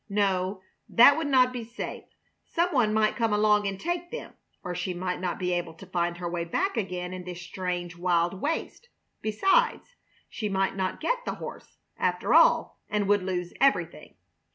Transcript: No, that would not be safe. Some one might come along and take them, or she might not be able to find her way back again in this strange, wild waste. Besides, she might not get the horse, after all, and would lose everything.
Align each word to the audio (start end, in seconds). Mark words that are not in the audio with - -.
No, 0.09 0.61
that 0.89 1.15
would 1.15 1.27
not 1.27 1.53
be 1.53 1.63
safe. 1.63 2.05
Some 2.43 2.73
one 2.73 2.91
might 2.91 3.15
come 3.15 3.31
along 3.31 3.67
and 3.67 3.79
take 3.79 4.09
them, 4.09 4.33
or 4.63 4.73
she 4.73 4.95
might 4.95 5.21
not 5.21 5.37
be 5.37 5.51
able 5.53 5.75
to 5.75 5.85
find 5.85 6.17
her 6.17 6.27
way 6.27 6.43
back 6.43 6.75
again 6.75 7.13
in 7.13 7.23
this 7.23 7.39
strange, 7.39 7.95
wild 7.95 8.41
waste. 8.41 8.89
Besides, 9.21 9.95
she 10.27 10.49
might 10.49 10.75
not 10.75 11.01
get 11.01 11.23
the 11.23 11.35
horse, 11.35 11.77
after 11.99 12.33
all, 12.33 12.79
and 12.89 13.07
would 13.07 13.21
lose 13.21 13.53
everything. 13.61 14.15